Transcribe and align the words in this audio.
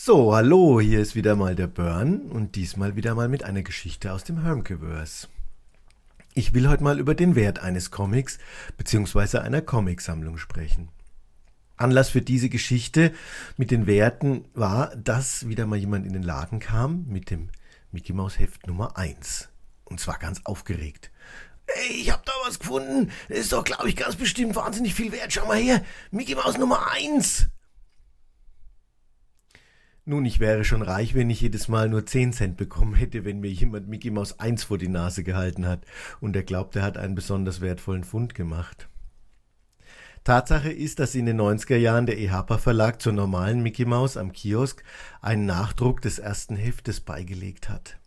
So, 0.00 0.32
hallo, 0.32 0.80
hier 0.80 1.00
ist 1.00 1.16
wieder 1.16 1.34
mal 1.34 1.56
der 1.56 1.66
Burn 1.66 2.30
und 2.30 2.54
diesmal 2.54 2.94
wieder 2.94 3.16
mal 3.16 3.28
mit 3.28 3.42
einer 3.42 3.62
Geschichte 3.62 4.12
aus 4.12 4.22
dem 4.22 4.42
Hermkeverse. 4.42 5.26
Ich 6.34 6.54
will 6.54 6.68
heute 6.68 6.84
mal 6.84 7.00
über 7.00 7.16
den 7.16 7.34
Wert 7.34 7.58
eines 7.58 7.90
Comics 7.90 8.38
bzw. 8.76 9.38
einer 9.38 9.60
Comicsammlung 9.60 10.38
sprechen. 10.38 10.88
Anlass 11.76 12.10
für 12.10 12.22
diese 12.22 12.48
Geschichte 12.48 13.12
mit 13.56 13.72
den 13.72 13.88
Werten 13.88 14.44
war, 14.54 14.94
dass 14.94 15.48
wieder 15.48 15.66
mal 15.66 15.80
jemand 15.80 16.06
in 16.06 16.12
den 16.12 16.22
Laden 16.22 16.60
kam 16.60 17.04
mit 17.08 17.32
dem 17.32 17.50
Mickey 17.90 18.12
Maus 18.12 18.38
Heft 18.38 18.68
Nummer 18.68 18.96
1. 18.96 19.48
Und 19.84 19.98
zwar 19.98 20.20
ganz 20.20 20.42
aufgeregt. 20.44 21.10
Ey, 21.66 22.02
ich 22.02 22.12
hab 22.12 22.24
da 22.24 22.32
was 22.46 22.60
gefunden. 22.60 23.10
Das 23.28 23.38
ist 23.38 23.52
doch, 23.52 23.64
glaube 23.64 23.88
ich, 23.88 23.96
ganz 23.96 24.14
bestimmt 24.14 24.54
wahnsinnig 24.54 24.94
viel 24.94 25.10
wert. 25.10 25.32
Schau 25.32 25.46
mal 25.46 25.58
her. 25.58 25.82
Mickey 26.12 26.36
Maus 26.36 26.56
Nummer 26.56 26.88
1. 26.92 27.48
Nun, 30.08 30.24
ich 30.24 30.40
wäre 30.40 30.64
schon 30.64 30.80
reich, 30.80 31.14
wenn 31.14 31.28
ich 31.28 31.42
jedes 31.42 31.68
Mal 31.68 31.90
nur 31.90 32.06
10 32.06 32.32
Cent 32.32 32.56
bekommen 32.56 32.94
hätte, 32.94 33.26
wenn 33.26 33.40
mir 33.40 33.50
jemand 33.50 33.88
Mickey 33.88 34.10
Maus 34.10 34.40
1 34.40 34.64
vor 34.64 34.78
die 34.78 34.88
Nase 34.88 35.22
gehalten 35.22 35.66
hat 35.66 35.84
und 36.22 36.34
er 36.34 36.44
glaubt, 36.44 36.76
er 36.76 36.82
hat 36.82 36.96
einen 36.96 37.14
besonders 37.14 37.60
wertvollen 37.60 38.04
Fund 38.04 38.34
gemacht. 38.34 38.88
Tatsache 40.24 40.72
ist, 40.72 40.98
dass 40.98 41.14
in 41.14 41.26
den 41.26 41.38
90er 41.38 41.76
Jahren 41.76 42.06
der 42.06 42.18
EHPA 42.18 42.56
Verlag 42.56 43.02
zur 43.02 43.12
normalen 43.12 43.62
Mickey 43.62 43.84
Maus 43.84 44.16
am 44.16 44.32
Kiosk 44.32 44.82
einen 45.20 45.44
Nachdruck 45.44 46.00
des 46.00 46.18
ersten 46.18 46.56
Heftes 46.56 47.00
beigelegt 47.00 47.68
hat. 47.68 47.98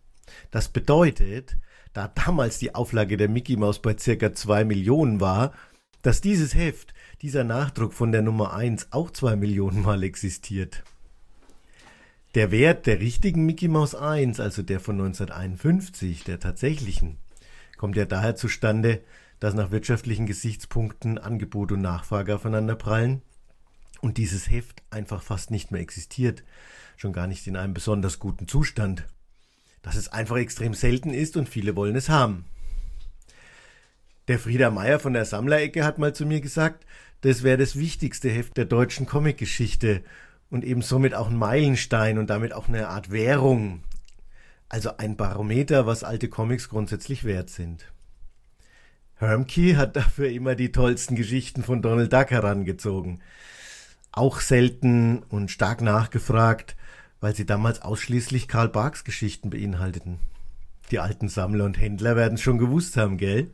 Das 0.49 0.70
bedeutet, 0.70 1.57
da 1.93 2.07
damals 2.07 2.57
die 2.57 2.73
Auflage 2.73 3.15
der 3.15 3.29
Mickey 3.29 3.57
Maus 3.57 3.79
bei 3.79 3.95
circa 3.95 4.33
2 4.33 4.63
Millionen 4.65 5.21
war, 5.21 5.53
dass 6.01 6.20
dieses 6.20 6.55
Heft, 6.55 6.95
dieser 7.21 7.43
Nachdruck 7.43 7.93
von 7.93 8.11
der 8.11 8.23
Nummer 8.23 8.55
1 8.55 8.87
auch 8.89 9.11
2 9.11 9.35
Millionen 9.35 9.83
Mal 9.83 10.01
existiert. 10.01 10.83
Der 12.34 12.49
Wert 12.49 12.88
der 12.88 13.02
richtigen 13.02 13.45
Mickey 13.45 13.67
Mouse 13.67 13.94
1, 13.94 14.40
also 14.40 14.62
der 14.62 14.79
von 14.79 14.96
1951, 14.96 16.24
der 16.24 16.40
tatsächlichen, 16.40 17.18
kommt 17.76 17.98
ja 17.98 18.05
daher 18.05 18.38
zustande, 18.38 19.01
dass 19.41 19.54
nach 19.54 19.71
wirtschaftlichen 19.71 20.27
Gesichtspunkten 20.27 21.18
Angebot 21.18 21.73
und 21.73 21.82
Nachfrage 21.82 22.34
aufeinander 22.34 22.76
prallen 22.76 23.21
und 23.99 24.18
dieses 24.18 24.49
Heft 24.49 24.82
einfach 24.91 25.21
fast 25.21 25.51
nicht 25.51 25.71
mehr 25.71 25.82
existiert, 25.82 26.46
schon 26.96 27.12
gar 27.12 27.27
nicht 27.27 27.48
in 27.48 27.57
einem 27.57 27.73
besonders 27.73 28.18
guten 28.18 28.48
Zustand. 28.48 29.05
Dass 29.82 29.95
es 29.95 30.07
einfach 30.07 30.38
extrem 30.38 30.73
selten 30.73 31.10
ist 31.10 31.35
und 31.35 31.49
viele 31.49 31.76
wollen 31.76 31.98
es 31.98 32.07
haben. 32.07 32.45
Der 34.29 34.40
Frieder 34.40 34.71
Meier 34.71 34.99
von 34.99 35.12
der 35.12 35.26
Sammlerecke 35.26 35.84
hat 35.84 35.98
mal 35.98 36.16
zu 36.16 36.26
mir 36.26 36.40
gesagt, 36.40 36.85
das 37.21 37.43
wäre 37.43 37.57
das 37.57 37.76
wichtigste 37.76 38.29
Heft 38.29 38.55
der 38.55 38.66
deutschen 38.66 39.05
Comicgeschichte 39.05 40.01
und 40.52 40.63
eben 40.63 40.84
somit 40.84 41.16
auch 41.16 41.30
ein 41.30 41.38
Meilenstein 41.38 42.20
und 42.20 42.30
damit 42.30 42.54
auch 42.54 42.68
eine 42.68 42.90
Art 42.90 43.10
Währung, 43.10 43.82
also 44.70 44.98
ein 44.98 45.16
Barometer, 45.16 45.88
was 45.88 46.04
alte 46.04 46.30
Comics 46.30 46.70
grundsätzlich 46.70 47.24
wert 47.24 47.49
sind. 47.49 47.91
Hermke 49.16 49.77
hat 49.77 49.96
dafür 49.96 50.29
immer 50.29 50.55
die 50.55 50.72
tollsten 50.72 51.16
Geschichten 51.16 51.63
von 51.63 51.82
Donald 51.82 52.12
Duck 52.12 52.32
herangezogen. 52.32 53.22
Auch 54.12 54.41
selten 54.41 55.24
und 55.29 55.52
stark 55.52 55.82
nachgefragt, 55.82 56.76
weil 57.22 57.35
sie 57.35 57.46
damals 57.46 57.82
ausschließlich 57.82 58.48
Karl 58.48 58.70
Barks 58.70 59.04
Geschichten 59.04 59.49
beinhalteten. 59.49 60.20
Die 60.90 60.99
alten 60.99 61.29
Sammler 61.29 61.66
und 61.66 61.79
Händler 61.79 62.16
werden 62.16 62.34
es 62.34 62.41
schon 62.41 62.57
gewusst 62.57 62.98
haben, 62.98 63.18
gell? 63.18 63.52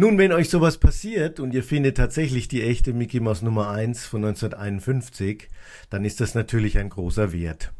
Nun, 0.00 0.16
wenn 0.16 0.30
euch 0.30 0.48
sowas 0.48 0.78
passiert 0.78 1.40
und 1.40 1.52
ihr 1.52 1.64
findet 1.64 1.96
tatsächlich 1.96 2.46
die 2.46 2.62
echte 2.62 2.92
Mickey 2.92 3.18
Mouse 3.18 3.42
Nummer 3.42 3.70
1 3.70 4.06
von 4.06 4.24
1951, 4.24 5.48
dann 5.90 6.04
ist 6.04 6.20
das 6.20 6.36
natürlich 6.36 6.78
ein 6.78 6.88
großer 6.88 7.32
Wert. 7.32 7.72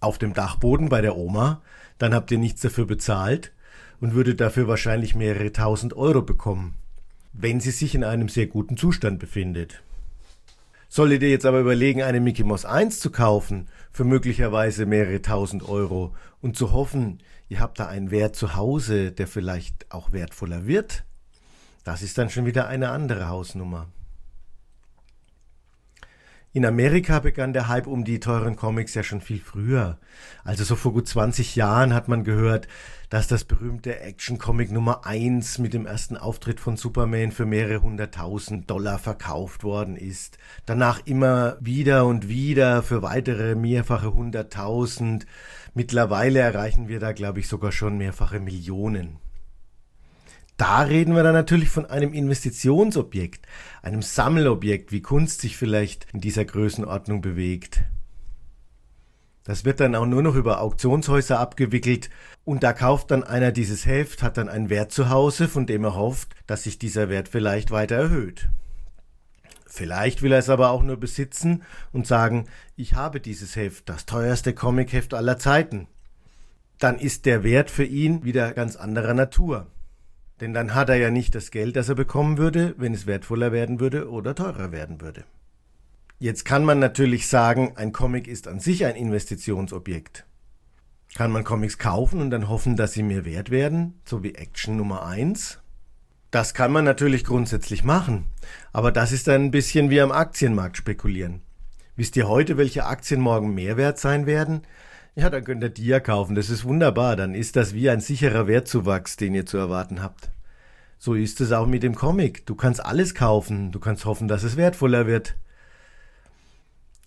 Auf 0.00 0.16
dem 0.16 0.32
Dachboden 0.32 0.88
bei 0.88 1.02
der 1.02 1.18
Oma, 1.18 1.60
dann 1.98 2.14
habt 2.14 2.30
ihr 2.30 2.38
nichts 2.38 2.62
dafür 2.62 2.86
bezahlt 2.86 3.52
und 4.00 4.14
würdet 4.14 4.40
dafür 4.40 4.66
wahrscheinlich 4.66 5.14
mehrere 5.14 5.52
tausend 5.52 5.92
Euro 5.92 6.22
bekommen, 6.22 6.76
wenn 7.34 7.60
sie 7.60 7.72
sich 7.72 7.94
in 7.94 8.02
einem 8.02 8.30
sehr 8.30 8.46
guten 8.46 8.78
Zustand 8.78 9.18
befindet. 9.18 9.82
Solltet 10.88 11.20
ihr 11.20 11.28
jetzt 11.28 11.44
aber 11.44 11.60
überlegen, 11.60 12.00
eine 12.00 12.20
Mickey 12.20 12.44
Mouse 12.44 12.64
1 12.64 12.98
zu 12.98 13.10
kaufen, 13.10 13.68
für 13.92 14.04
möglicherweise 14.04 14.86
mehrere 14.86 15.20
tausend 15.20 15.68
Euro, 15.68 16.14
und 16.40 16.56
zu 16.56 16.72
hoffen, 16.72 17.18
ihr 17.50 17.60
habt 17.60 17.78
da 17.78 17.88
einen 17.88 18.10
Wert 18.10 18.36
zu 18.36 18.56
Hause, 18.56 19.12
der 19.12 19.26
vielleicht 19.26 19.84
auch 19.92 20.12
wertvoller 20.12 20.66
wird, 20.66 21.04
das 21.84 22.02
ist 22.02 22.18
dann 22.18 22.30
schon 22.30 22.46
wieder 22.46 22.68
eine 22.68 22.90
andere 22.90 23.28
Hausnummer. 23.28 23.88
In 26.52 26.66
Amerika 26.66 27.20
begann 27.20 27.52
der 27.52 27.68
Hype 27.68 27.86
um 27.86 28.04
die 28.04 28.18
teuren 28.18 28.56
Comics 28.56 28.94
ja 28.94 29.04
schon 29.04 29.20
viel 29.20 29.38
früher. 29.38 29.98
Also 30.42 30.64
so 30.64 30.74
vor 30.74 30.92
gut 30.92 31.06
20 31.06 31.54
Jahren 31.54 31.94
hat 31.94 32.08
man 32.08 32.24
gehört, 32.24 32.66
dass 33.08 33.28
das 33.28 33.44
berühmte 33.44 34.00
Action-Comic 34.00 34.72
Nummer 34.72 35.06
1 35.06 35.58
mit 35.58 35.74
dem 35.74 35.86
ersten 35.86 36.16
Auftritt 36.16 36.58
von 36.58 36.76
Superman 36.76 37.30
für 37.30 37.46
mehrere 37.46 37.82
hunderttausend 37.82 38.68
Dollar 38.68 38.98
verkauft 38.98 39.62
worden 39.62 39.94
ist. 39.94 40.38
Danach 40.66 41.00
immer 41.04 41.56
wieder 41.60 42.04
und 42.04 42.28
wieder 42.28 42.82
für 42.82 43.02
weitere 43.02 43.54
mehrfache 43.54 44.12
hunderttausend. 44.12 45.26
Mittlerweile 45.74 46.40
erreichen 46.40 46.88
wir 46.88 46.98
da, 46.98 47.12
glaube 47.12 47.38
ich, 47.38 47.46
sogar 47.46 47.70
schon 47.70 47.96
mehrfache 47.96 48.40
Millionen. 48.40 49.18
Da 50.60 50.82
reden 50.82 51.16
wir 51.16 51.22
dann 51.22 51.32
natürlich 51.32 51.70
von 51.70 51.86
einem 51.86 52.12
Investitionsobjekt, 52.12 53.46
einem 53.80 54.02
Sammelobjekt, 54.02 54.92
wie 54.92 55.00
Kunst 55.00 55.40
sich 55.40 55.56
vielleicht 55.56 56.06
in 56.12 56.20
dieser 56.20 56.44
Größenordnung 56.44 57.22
bewegt. 57.22 57.80
Das 59.44 59.64
wird 59.64 59.80
dann 59.80 59.94
auch 59.94 60.04
nur 60.04 60.22
noch 60.22 60.34
über 60.34 60.60
Auktionshäuser 60.60 61.40
abgewickelt 61.40 62.10
und 62.44 62.62
da 62.62 62.74
kauft 62.74 63.10
dann 63.10 63.24
einer 63.24 63.52
dieses 63.52 63.86
Heft, 63.86 64.22
hat 64.22 64.36
dann 64.36 64.50
einen 64.50 64.68
Wert 64.68 64.92
zu 64.92 65.08
Hause, 65.08 65.48
von 65.48 65.64
dem 65.64 65.82
er 65.82 65.94
hofft, 65.94 66.34
dass 66.46 66.64
sich 66.64 66.78
dieser 66.78 67.08
Wert 67.08 67.28
vielleicht 67.28 67.70
weiter 67.70 67.96
erhöht. 67.96 68.50
Vielleicht 69.64 70.20
will 70.20 70.32
er 70.32 70.40
es 70.40 70.50
aber 70.50 70.72
auch 70.72 70.82
nur 70.82 70.98
besitzen 70.98 71.62
und 71.90 72.06
sagen, 72.06 72.48
ich 72.76 72.92
habe 72.92 73.20
dieses 73.20 73.56
Heft, 73.56 73.88
das 73.88 74.04
teuerste 74.04 74.52
Comicheft 74.52 75.14
aller 75.14 75.38
Zeiten. 75.38 75.86
Dann 76.78 76.98
ist 76.98 77.24
der 77.24 77.44
Wert 77.44 77.70
für 77.70 77.84
ihn 77.84 78.24
wieder 78.24 78.52
ganz 78.52 78.76
anderer 78.76 79.14
Natur. 79.14 79.66
Denn 80.40 80.54
dann 80.54 80.74
hat 80.74 80.88
er 80.88 80.96
ja 80.96 81.10
nicht 81.10 81.34
das 81.34 81.50
Geld, 81.50 81.76
das 81.76 81.88
er 81.88 81.94
bekommen 81.94 82.38
würde, 82.38 82.74
wenn 82.78 82.94
es 82.94 83.06
wertvoller 83.06 83.52
werden 83.52 83.78
würde 83.78 84.10
oder 84.10 84.34
teurer 84.34 84.72
werden 84.72 85.00
würde. 85.00 85.24
Jetzt 86.18 86.44
kann 86.44 86.64
man 86.64 86.78
natürlich 86.78 87.28
sagen, 87.28 87.72
ein 87.76 87.92
Comic 87.92 88.26
ist 88.26 88.48
an 88.48 88.60
sich 88.60 88.84
ein 88.84 88.96
Investitionsobjekt. 88.96 90.26
Kann 91.14 91.32
man 91.32 91.44
Comics 91.44 91.78
kaufen 91.78 92.20
und 92.20 92.30
dann 92.30 92.48
hoffen, 92.48 92.76
dass 92.76 92.92
sie 92.92 93.02
mehr 93.02 93.24
wert 93.24 93.50
werden, 93.50 94.00
so 94.04 94.22
wie 94.22 94.34
Action 94.34 94.76
Nummer 94.76 95.04
1? 95.06 95.58
Das 96.30 96.54
kann 96.54 96.72
man 96.72 96.84
natürlich 96.84 97.24
grundsätzlich 97.24 97.84
machen, 97.84 98.26
aber 98.72 98.92
das 98.92 99.10
ist 99.10 99.28
ein 99.28 99.50
bisschen 99.50 99.90
wie 99.90 100.00
am 100.00 100.12
Aktienmarkt 100.12 100.76
spekulieren. 100.76 101.42
Wisst 101.96 102.16
ihr 102.16 102.28
heute, 102.28 102.56
welche 102.56 102.86
Aktien 102.86 103.20
morgen 103.20 103.52
mehr 103.54 103.76
wert 103.76 103.98
sein 103.98 104.26
werden? 104.26 104.62
Ja, 105.14 105.28
dann 105.28 105.44
könnt 105.44 105.62
ihr 105.62 105.70
die 105.70 105.86
ja 105.86 106.00
kaufen. 106.00 106.34
Das 106.34 106.50
ist 106.50 106.64
wunderbar. 106.64 107.16
Dann 107.16 107.34
ist 107.34 107.56
das 107.56 107.74
wie 107.74 107.90
ein 107.90 108.00
sicherer 108.00 108.46
Wertzuwachs, 108.46 109.16
den 109.16 109.34
ihr 109.34 109.46
zu 109.46 109.58
erwarten 109.58 110.02
habt. 110.02 110.30
So 110.98 111.14
ist 111.14 111.40
es 111.40 111.52
auch 111.52 111.66
mit 111.66 111.82
dem 111.82 111.94
Comic. 111.94 112.46
Du 112.46 112.54
kannst 112.54 112.84
alles 112.84 113.14
kaufen. 113.14 113.72
Du 113.72 113.80
kannst 113.80 114.04
hoffen, 114.04 114.28
dass 114.28 114.42
es 114.42 114.56
wertvoller 114.56 115.06
wird. 115.06 115.36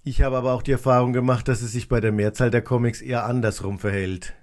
Ich 0.03 0.21
habe 0.21 0.35
aber 0.35 0.53
auch 0.53 0.63
die 0.63 0.73
Erfahrung 0.73 1.13
gemacht, 1.13 1.47
dass 1.47 1.61
es 1.61 1.71
sich 1.71 1.87
bei 1.87 2.01
der 2.01 2.11
Mehrzahl 2.11 2.51
der 2.51 2.61
Comics 2.61 3.01
eher 3.01 3.25
andersrum 3.25 3.79
verhält. 3.79 4.33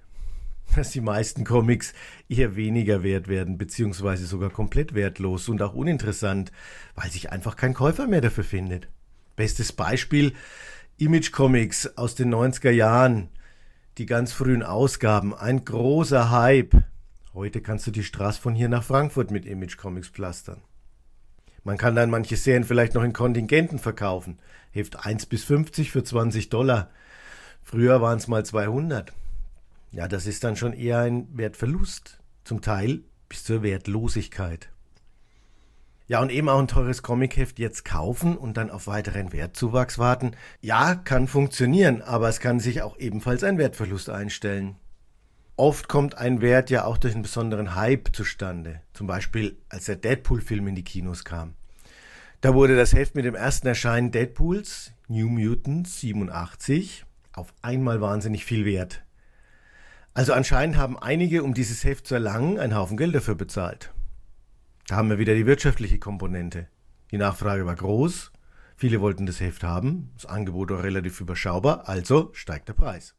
Dass 0.74 0.90
die 0.92 1.02
meisten 1.02 1.44
Comics 1.44 1.92
eher 2.28 2.56
weniger 2.56 3.02
wert 3.02 3.28
werden, 3.28 3.58
beziehungsweise 3.58 4.24
sogar 4.24 4.50
komplett 4.50 4.94
wertlos 4.94 5.48
und 5.48 5.60
auch 5.60 5.74
uninteressant, 5.74 6.50
weil 6.94 7.10
sich 7.10 7.30
einfach 7.30 7.56
kein 7.56 7.74
Käufer 7.74 8.06
mehr 8.06 8.20
dafür 8.20 8.44
findet. 8.44 8.88
Bestes 9.36 9.72
Beispiel 9.72 10.32
Image 10.96 11.32
Comics 11.32 11.98
aus 11.98 12.14
den 12.14 12.32
90er 12.32 12.70
Jahren 12.70 13.28
die 14.00 14.06
ganz 14.06 14.32
frühen 14.32 14.62
Ausgaben, 14.62 15.34
ein 15.34 15.62
großer 15.62 16.30
Hype. 16.30 16.74
Heute 17.34 17.60
kannst 17.60 17.86
du 17.86 17.90
die 17.90 18.02
Straße 18.02 18.40
von 18.40 18.54
hier 18.54 18.70
nach 18.70 18.82
Frankfurt 18.82 19.30
mit 19.30 19.44
Image 19.44 19.76
Comics 19.76 20.08
pflastern. 20.08 20.62
Man 21.64 21.76
kann 21.76 21.94
dann 21.94 22.08
manche 22.08 22.38
Serien 22.38 22.64
vielleicht 22.64 22.94
noch 22.94 23.02
in 23.02 23.12
Kontingenten 23.12 23.78
verkaufen. 23.78 24.38
Heft 24.70 25.04
1 25.04 25.26
bis 25.26 25.44
50 25.44 25.90
für 25.90 26.02
20 26.02 26.48
Dollar. 26.48 26.88
Früher 27.62 28.00
waren 28.00 28.16
es 28.16 28.26
mal 28.26 28.42
200. 28.42 29.12
Ja, 29.92 30.08
das 30.08 30.26
ist 30.26 30.44
dann 30.44 30.56
schon 30.56 30.72
eher 30.72 31.00
ein 31.00 31.28
Wertverlust. 31.36 32.20
Zum 32.44 32.62
Teil 32.62 33.02
bis 33.28 33.44
zur 33.44 33.62
Wertlosigkeit. 33.62 34.70
Ja, 36.10 36.20
und 36.20 36.32
eben 36.32 36.48
auch 36.48 36.58
ein 36.58 36.66
teures 36.66 37.04
Comicheft 37.04 37.60
jetzt 37.60 37.84
kaufen 37.84 38.36
und 38.36 38.56
dann 38.56 38.68
auf 38.68 38.88
weiteren 38.88 39.32
Wertzuwachs 39.32 39.96
warten. 39.96 40.32
Ja, 40.60 40.96
kann 40.96 41.28
funktionieren, 41.28 42.02
aber 42.02 42.28
es 42.28 42.40
kann 42.40 42.58
sich 42.58 42.82
auch 42.82 42.98
ebenfalls 42.98 43.44
ein 43.44 43.58
Wertverlust 43.58 44.10
einstellen. 44.10 44.74
Oft 45.54 45.86
kommt 45.86 46.18
ein 46.18 46.40
Wert 46.40 46.68
ja 46.68 46.84
auch 46.84 46.98
durch 46.98 47.14
einen 47.14 47.22
besonderen 47.22 47.76
Hype 47.76 48.08
zustande. 48.12 48.80
Zum 48.92 49.06
Beispiel, 49.06 49.56
als 49.68 49.84
der 49.84 49.94
Deadpool-Film 49.94 50.66
in 50.66 50.74
die 50.74 50.82
Kinos 50.82 51.24
kam. 51.24 51.54
Da 52.40 52.54
wurde 52.54 52.74
das 52.74 52.92
Heft 52.92 53.14
mit 53.14 53.24
dem 53.24 53.36
ersten 53.36 53.68
Erscheinen 53.68 54.10
Deadpools, 54.10 54.90
New 55.06 55.28
Mutants 55.28 56.00
87 56.00 57.04
auf 57.34 57.54
einmal 57.62 58.00
wahnsinnig 58.00 58.44
viel 58.44 58.64
wert. 58.64 59.04
Also 60.12 60.32
anscheinend 60.32 60.76
haben 60.76 60.98
einige, 60.98 61.44
um 61.44 61.54
dieses 61.54 61.84
Heft 61.84 62.08
zu 62.08 62.14
erlangen, 62.14 62.58
einen 62.58 62.74
Haufen 62.74 62.96
Geld 62.96 63.14
dafür 63.14 63.36
bezahlt. 63.36 63.92
Da 64.90 64.96
haben 64.96 65.08
wir 65.08 65.20
wieder 65.20 65.36
die 65.36 65.46
wirtschaftliche 65.46 66.00
Komponente. 66.00 66.66
Die 67.12 67.16
Nachfrage 67.16 67.64
war 67.64 67.76
groß, 67.76 68.32
viele 68.74 69.00
wollten 69.00 69.24
das 69.24 69.38
Heft 69.38 69.62
haben, 69.62 70.10
das 70.16 70.26
Angebot 70.26 70.70
war 70.70 70.82
relativ 70.82 71.20
überschaubar, 71.20 71.88
also 71.88 72.30
steigt 72.32 72.66
der 72.66 72.72
Preis. 72.72 73.14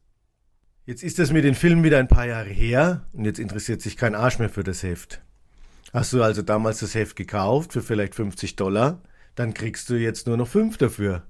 Jetzt 0.86 1.02
ist 1.02 1.18
das 1.18 1.32
mit 1.32 1.46
den 1.46 1.56
Filmen 1.56 1.86
wieder 1.86 1.98
ein 1.98 2.10
paar 2.10 2.26
Jahre 2.26 2.50
her 2.50 3.08
und 3.14 3.24
jetzt 3.24 3.40
interessiert 3.40 3.82
sich 3.82 3.96
kein 3.96 4.16
Arsch 4.16 4.38
mehr 4.38 4.50
für 4.50 4.66
das 4.66 4.84
Heft. 4.84 5.22
Hast 5.94 6.12
du 6.12 6.22
also 6.22 6.42
damals 6.42 6.82
das 6.82 6.94
Heft 6.94 7.16
gekauft 7.16 7.72
für 7.72 7.82
vielleicht 7.82 8.16
50 8.16 8.58
Dollar, 8.58 9.02
dann 9.36 9.54
kriegst 9.54 9.90
du 9.90 9.94
jetzt 9.94 10.28
nur 10.28 10.36
noch 10.36 10.50
5 10.50 10.78
dafür. 10.78 11.24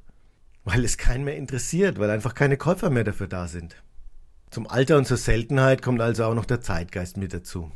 Weil 0.63 0.83
es 0.83 0.97
keinen 0.97 1.23
mehr 1.23 1.37
interessiert, 1.37 1.99
weil 1.99 2.09
einfach 2.09 2.33
keine 2.33 2.57
Käufer 2.57 2.89
mehr 2.89 3.03
dafür 3.03 3.27
da 3.27 3.47
sind. 3.47 3.75
Zum 4.49 4.65
Alter 4.65 4.97
und 4.97 5.05
zur 5.05 5.17
Seltenheit 5.17 5.83
kommt 5.83 6.01
also 6.01 6.23
auch 6.23 6.33
noch 6.33 6.45
der 6.45 6.61
Zeitgeist 6.61 7.17
mit 7.17 7.31
dazu. 7.31 7.71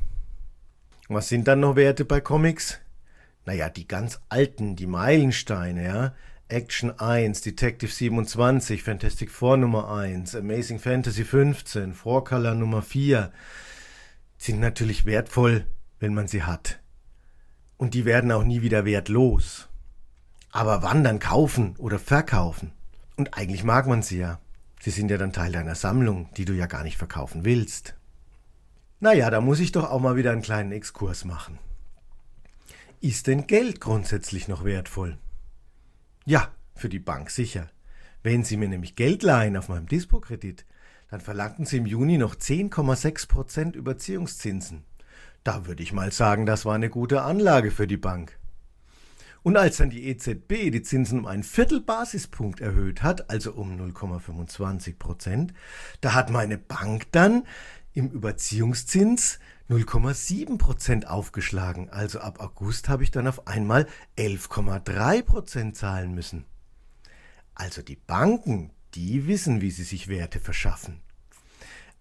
Was 1.08 1.30
sind 1.30 1.48
dann 1.48 1.60
noch 1.60 1.76
Werte 1.76 2.04
bei 2.04 2.20
Comics? 2.20 2.80
Naja, 3.46 3.70
die 3.70 3.88
ganz 3.88 4.20
alten, 4.30 4.76
die 4.76 4.88
Meilensteine, 4.88 5.86
ja. 5.86 6.14
Action 6.48 7.00
1, 7.00 7.42
Detective 7.42 7.92
27, 7.92 8.82
Fantastic 8.84 9.32
Four 9.32 9.58
Nummer 9.58 9.92
1, 9.92 10.36
Amazing 10.36 10.80
Fantasy 10.80 11.24
15, 11.24 11.94
Four 11.94 12.24
Color 12.24 12.56
Nummer 12.56 12.82
4 12.82 13.32
sind 14.38 14.60
natürlich 14.60 15.06
wertvoll, 15.06 15.66
wenn 16.00 16.14
man 16.14 16.28
sie 16.28 16.44
hat. 16.44 16.80
Und 17.78 17.94
die 17.94 18.06
werden 18.06 18.32
auch 18.32 18.44
nie 18.44 18.62
wieder 18.62 18.86
wertlos. 18.86 19.68
Aber 20.52 20.84
wann 20.84 21.04
dann 21.04 21.20
kaufen 21.20 21.76
oder 21.78 22.00
verkaufen? 22.00 22.72
Und 23.16 23.38
eigentlich 23.38 23.64
mag 23.64 23.88
man 23.88 24.02
sie 24.02 24.20
ja. 24.20 24.40
Sie 24.80 24.92
sind 24.92 25.10
ja 25.10 25.18
dann 25.18 25.34
Teil 25.34 25.52
deiner 25.52 25.76
Sammlung, 25.76 26.30
die 26.38 26.46
du 26.46 26.54
ja 26.54 26.68
gar 26.68 26.84
nicht 26.84 26.98
verkaufen 26.98 27.44
willst. 27.44 27.96
Naja, 29.00 29.30
da 29.30 29.42
muss 29.42 29.60
ich 29.60 29.72
doch 29.72 29.90
auch 29.90 30.00
mal 30.00 30.16
wieder 30.16 30.32
einen 30.32 30.42
kleinen 30.42 30.72
Exkurs 30.72 31.26
machen. 31.26 31.60
Ist 33.02 33.28
denn 33.28 33.46
Geld 33.46 33.82
grundsätzlich 33.82 34.48
noch 34.48 34.64
wertvoll? 34.64 35.18
Ja, 36.26 36.50
für 36.76 36.90
die 36.90 37.00
Bank 37.00 37.30
sicher. 37.30 37.70
Wenn 38.24 38.44
Sie 38.44 38.58
mir 38.58 38.70
nämlich 38.70 38.96
Geld 38.96 39.22
leihen 39.22 39.58
auf 39.58 39.70
meinem 39.70 39.86
Dispo-Kredit, 39.86 40.66
dann 41.12 41.22
verlangten 41.22 41.66
Sie 41.66 41.78
im 41.78 41.86
Juni 41.86 42.18
noch 42.18 42.36
10,6% 42.36 43.76
Überziehungszinsen. 43.76 44.84
Da 45.44 45.68
würde 45.68 45.84
ich 45.84 45.94
mal 45.94 46.12
sagen, 46.12 46.48
das 46.48 46.66
war 46.66 46.74
eine 46.74 46.90
gute 46.90 47.22
Anlage 47.22 47.70
für 47.70 47.86
die 47.86 47.98
Bank. 47.98 48.40
Und 49.44 49.58
als 49.58 49.78
dann 49.78 49.92
die 49.92 50.08
EZB 50.08 50.72
die 50.72 50.82
Zinsen 50.82 51.20
um 51.20 51.28
einen 51.28 51.44
Viertelbasispunkt 51.44 52.62
erhöht 52.62 53.04
hat, 53.04 53.30
also 53.30 53.52
um 53.52 53.80
0,25 53.80 54.98
Prozent, 54.98 55.54
da 56.02 56.16
hat 56.16 56.32
meine 56.32 56.58
Bank 56.58 57.12
dann 57.12 57.44
im 57.96 58.10
Überziehungszins 58.12 59.40
0,7 59.70 60.58
Prozent 60.60 61.08
aufgeschlagen. 61.08 61.90
Also 61.90 62.20
ab 62.20 62.40
August 62.40 62.88
habe 62.90 63.04
ich 63.04 63.10
dann 63.10 63.28
auf 63.28 63.48
einmal 63.48 63.88
11,3 64.18 65.24
Prozent 65.24 65.76
zahlen 65.76 66.14
müssen. 66.14 66.46
Also 67.56 67.82
die 67.82 67.96
Banken, 67.96 68.72
die 68.94 69.28
wissen, 69.28 69.62
wie 69.62 69.72
sie 69.72 69.84
sich 69.84 70.08
Werte 70.08 70.40
verschaffen. 70.40 71.02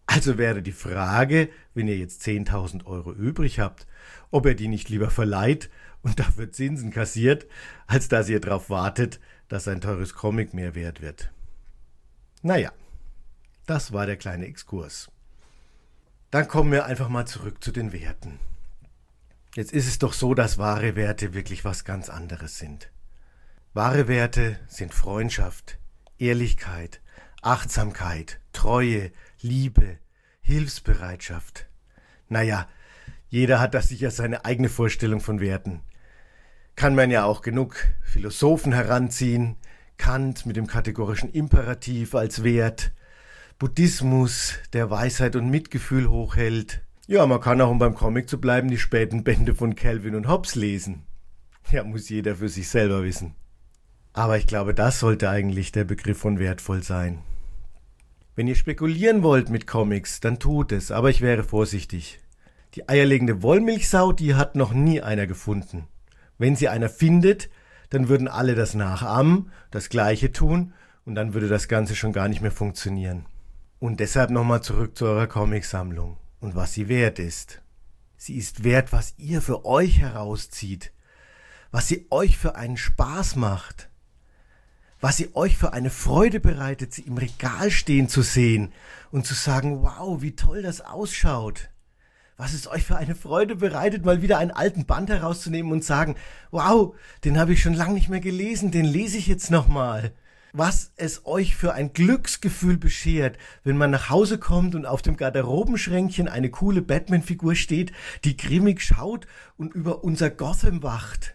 Also 0.06 0.36
wäre 0.36 0.62
die 0.62 0.72
Frage, 0.72 1.48
wenn 1.72 1.88
ihr 1.88 1.96
jetzt 1.96 2.22
10.000 2.22 2.84
Euro 2.84 3.12
übrig 3.12 3.60
habt, 3.60 3.86
ob 4.30 4.44
ihr 4.44 4.54
die 4.54 4.68
nicht 4.68 4.90
lieber 4.90 5.10
verleiht 5.10 5.70
und 6.02 6.18
dafür 6.20 6.52
Zinsen 6.52 6.90
kassiert, 6.90 7.46
als 7.86 8.08
dass 8.08 8.28
ihr 8.28 8.40
darauf 8.40 8.68
wartet, 8.68 9.20
dass 9.48 9.68
ein 9.68 9.80
teures 9.80 10.14
Comic 10.14 10.52
mehr 10.52 10.74
wert 10.74 11.00
wird. 11.00 11.32
Naja, 12.42 12.72
das 13.64 13.92
war 13.92 14.04
der 14.04 14.16
kleine 14.16 14.46
Exkurs. 14.46 15.10
Dann 16.34 16.48
kommen 16.48 16.72
wir 16.72 16.86
einfach 16.86 17.08
mal 17.08 17.26
zurück 17.26 17.62
zu 17.62 17.70
den 17.70 17.92
Werten. 17.92 18.40
Jetzt 19.54 19.72
ist 19.72 19.86
es 19.86 20.00
doch 20.00 20.12
so, 20.12 20.34
dass 20.34 20.58
wahre 20.58 20.96
Werte 20.96 21.32
wirklich 21.32 21.64
was 21.64 21.84
ganz 21.84 22.08
anderes 22.08 22.58
sind. 22.58 22.90
Wahre 23.72 24.08
Werte 24.08 24.58
sind 24.66 24.92
Freundschaft, 24.92 25.78
Ehrlichkeit, 26.18 27.00
Achtsamkeit, 27.40 28.40
Treue, 28.52 29.12
Liebe, 29.42 29.98
Hilfsbereitschaft. 30.40 31.68
Naja, 32.28 32.68
jeder 33.28 33.60
hat 33.60 33.74
da 33.74 33.80
sicher 33.80 34.10
seine 34.10 34.44
eigene 34.44 34.70
Vorstellung 34.70 35.20
von 35.20 35.38
Werten 35.38 35.82
kann 36.74 36.96
man 36.96 37.12
ja 37.12 37.22
auch 37.22 37.42
genug 37.42 37.76
Philosophen 38.02 38.72
heranziehen, 38.72 39.54
Kant 39.98 40.46
mit 40.46 40.56
dem 40.56 40.66
kategorischen 40.66 41.30
Imperativ 41.30 42.16
als 42.16 42.42
Wert, 42.42 42.90
Buddhismus, 43.58 44.54
der 44.72 44.90
Weisheit 44.90 45.36
und 45.36 45.48
Mitgefühl 45.48 46.10
hochhält. 46.10 46.82
Ja, 47.06 47.24
man 47.26 47.40
kann 47.40 47.60
auch, 47.60 47.70
um 47.70 47.78
beim 47.78 47.94
Comic 47.94 48.28
zu 48.28 48.40
bleiben, 48.40 48.68
die 48.68 48.78
späten 48.78 49.22
Bände 49.22 49.54
von 49.54 49.76
Calvin 49.76 50.16
und 50.16 50.26
Hobbes 50.26 50.56
lesen. 50.56 51.04
Ja, 51.70 51.84
muss 51.84 52.08
jeder 52.08 52.34
für 52.36 52.48
sich 52.48 52.68
selber 52.68 53.04
wissen. 53.04 53.36
Aber 54.12 54.38
ich 54.38 54.48
glaube, 54.48 54.74
das 54.74 54.98
sollte 54.98 55.30
eigentlich 55.30 55.70
der 55.70 55.84
Begriff 55.84 56.18
von 56.18 56.40
wertvoll 56.40 56.82
sein. 56.82 57.20
Wenn 58.34 58.48
ihr 58.48 58.56
spekulieren 58.56 59.22
wollt 59.22 59.50
mit 59.50 59.68
Comics, 59.68 60.18
dann 60.18 60.40
tut 60.40 60.72
es, 60.72 60.90
aber 60.90 61.10
ich 61.10 61.20
wäre 61.20 61.44
vorsichtig. 61.44 62.18
Die 62.74 62.88
eierlegende 62.88 63.42
Wollmilchsau, 63.42 64.12
die 64.12 64.34
hat 64.34 64.56
noch 64.56 64.72
nie 64.72 65.00
einer 65.00 65.28
gefunden. 65.28 65.86
Wenn 66.38 66.56
sie 66.56 66.68
einer 66.68 66.88
findet, 66.88 67.50
dann 67.90 68.08
würden 68.08 68.26
alle 68.26 68.56
das 68.56 68.74
nachahmen, 68.74 69.52
das 69.70 69.88
Gleiche 69.88 70.32
tun 70.32 70.72
und 71.04 71.14
dann 71.14 71.34
würde 71.34 71.46
das 71.46 71.68
Ganze 71.68 71.94
schon 71.94 72.12
gar 72.12 72.28
nicht 72.28 72.42
mehr 72.42 72.50
funktionieren. 72.50 73.26
Und 73.78 74.00
deshalb 74.00 74.30
nochmal 74.30 74.62
zurück 74.62 74.96
zu 74.96 75.06
eurer 75.06 75.26
Comicsammlung 75.26 76.16
und 76.40 76.54
was 76.54 76.72
sie 76.72 76.88
wert 76.88 77.18
ist. 77.18 77.60
Sie 78.16 78.36
ist 78.36 78.64
wert, 78.64 78.92
was 78.92 79.14
ihr 79.18 79.42
für 79.42 79.64
euch 79.64 79.98
herauszieht, 79.98 80.92
was 81.70 81.88
sie 81.88 82.06
euch 82.10 82.38
für 82.38 82.56
einen 82.56 82.76
Spaß 82.76 83.36
macht, 83.36 83.90
was 85.00 85.18
sie 85.18 85.34
euch 85.34 85.56
für 85.58 85.72
eine 85.72 85.90
Freude 85.90 86.40
bereitet, 86.40 86.94
sie 86.94 87.02
im 87.02 87.18
Regal 87.18 87.70
stehen 87.70 88.08
zu 88.08 88.22
sehen 88.22 88.72
und 89.10 89.26
zu 89.26 89.34
sagen, 89.34 89.82
wow, 89.82 90.22
wie 90.22 90.36
toll 90.36 90.62
das 90.62 90.80
ausschaut 90.80 91.68
was 92.36 92.52
es 92.52 92.66
euch 92.66 92.84
für 92.84 92.96
eine 92.96 93.14
Freude 93.14 93.56
bereitet, 93.56 94.04
mal 94.04 94.22
wieder 94.22 94.38
einen 94.38 94.50
alten 94.50 94.86
Band 94.86 95.08
herauszunehmen 95.10 95.72
und 95.72 95.84
sagen, 95.84 96.16
wow, 96.50 96.94
den 97.22 97.38
habe 97.38 97.52
ich 97.52 97.62
schon 97.62 97.74
lange 97.74 97.94
nicht 97.94 98.08
mehr 98.08 98.20
gelesen, 98.20 98.70
den 98.70 98.84
lese 98.84 99.18
ich 99.18 99.26
jetzt 99.26 99.50
nochmal. 99.50 100.12
Was 100.56 100.92
es 100.94 101.26
euch 101.26 101.56
für 101.56 101.72
ein 101.72 101.94
Glücksgefühl 101.94 102.76
beschert, 102.76 103.38
wenn 103.64 103.76
man 103.76 103.90
nach 103.90 104.08
Hause 104.08 104.38
kommt 104.38 104.76
und 104.76 104.86
auf 104.86 105.02
dem 105.02 105.16
Garderobenschränkchen 105.16 106.28
eine 106.28 106.48
coole 106.48 106.80
Batman-Figur 106.80 107.56
steht, 107.56 107.90
die 108.22 108.36
grimmig 108.36 108.80
schaut 108.80 109.26
und 109.56 109.74
über 109.74 110.04
unser 110.04 110.30
Gotham 110.30 110.84
wacht. 110.84 111.34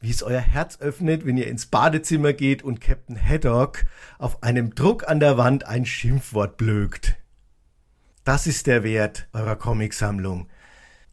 Wie 0.00 0.10
es 0.10 0.22
euer 0.22 0.42
Herz 0.42 0.80
öffnet, 0.80 1.24
wenn 1.24 1.38
ihr 1.38 1.46
ins 1.46 1.64
Badezimmer 1.64 2.34
geht 2.34 2.62
und 2.62 2.82
Captain 2.82 3.16
Haddock 3.18 3.86
auf 4.18 4.42
einem 4.42 4.74
Druck 4.74 5.08
an 5.08 5.18
der 5.18 5.38
Wand 5.38 5.64
ein 5.64 5.86
Schimpfwort 5.86 6.58
blökt. 6.58 7.16
Das 8.24 8.46
ist 8.46 8.66
der 8.66 8.84
Wert 8.84 9.28
eurer 9.32 9.56
Comicsammlung. 9.56 10.46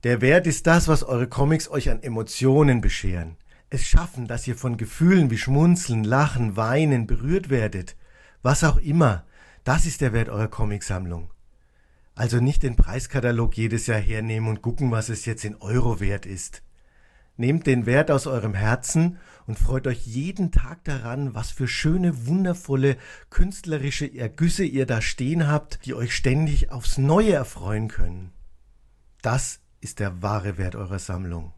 Der 0.04 0.20
Wert 0.20 0.46
ist 0.46 0.68
das, 0.68 0.90
was 0.90 1.04
eure 1.04 1.30
Comics 1.30 1.70
euch 1.70 1.90
an 1.90 2.04
Emotionen 2.04 2.82
bescheren. 2.82 3.38
Es 3.70 3.86
schaffen, 3.86 4.28
dass 4.28 4.48
ihr 4.48 4.56
von 4.56 4.78
Gefühlen 4.78 5.30
wie 5.32 5.38
Schmunzeln, 5.38 6.04
Lachen, 6.04 6.56
Weinen 6.56 7.08
berührt 7.08 7.50
werdet. 7.50 7.96
Was 8.42 8.64
auch 8.64 8.78
immer. 8.78 9.26
Das 9.64 9.86
ist 9.86 10.02
der 10.02 10.14
Wert 10.14 10.30
eurer 10.30 10.48
Comicsammlung. 10.48 11.32
Also 12.14 12.40
nicht 12.40 12.64
den 12.64 12.76
Preiskatalog 12.76 13.58
jedes 13.58 13.88
Jahr 13.88 14.00
hernehmen 14.00 14.50
und 14.50 14.62
gucken, 14.62 14.92
was 14.92 15.10
es 15.10 15.26
jetzt 15.26 15.44
in 15.44 15.56
Euro 15.56 16.00
wert 16.00 16.26
ist. 16.26 16.62
Nehmt 17.38 17.68
den 17.68 17.86
Wert 17.86 18.12
aus 18.12 18.28
eurem 18.28 18.54
Herzen 18.54 19.18
und 19.46 19.60
freut 19.60 19.88
euch 19.88 20.06
jeden 20.06 20.52
Tag 20.52 20.86
daran, 20.86 21.36
was 21.36 21.52
für 21.52 21.68
schöne, 21.68 22.28
wundervolle, 22.28 22.98
künstlerische 23.30 24.06
Ergüsse 24.16 24.64
ihr 24.64 24.86
da 24.86 25.02
stehen 25.02 25.48
habt, 25.48 25.86
die 25.86 25.94
euch 25.94 26.16
ständig 26.16 26.72
aufs 26.72 26.98
Neue 26.98 27.34
erfreuen 27.34 27.90
können. 27.90 28.32
Das 29.22 29.60
ist 29.82 30.00
der 30.00 30.22
wahre 30.22 30.58
Wert 30.58 30.76
eurer 30.76 31.00
Sammlung. 31.00 31.55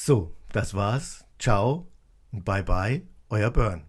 So, 0.00 0.36
das 0.52 0.74
war's. 0.74 1.24
Ciao 1.40 1.88
und 2.30 2.44
bye 2.44 2.62
bye, 2.62 3.02
euer 3.30 3.50
Burn. 3.50 3.82